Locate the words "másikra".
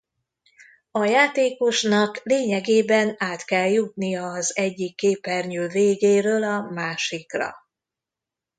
6.61-7.55